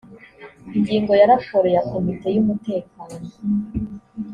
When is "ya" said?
1.19-1.29, 1.75-1.81